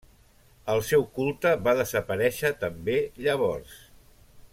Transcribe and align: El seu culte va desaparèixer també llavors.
El 0.75 0.79
seu 0.87 1.03
culte 1.17 1.51
va 1.67 1.75
desaparèixer 1.81 2.51
també 2.65 2.97
llavors. 3.27 3.77